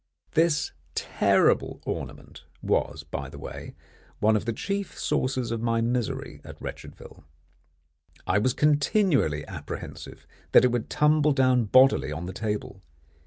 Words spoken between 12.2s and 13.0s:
the table.